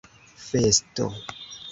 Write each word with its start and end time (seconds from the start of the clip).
festo 0.47 1.05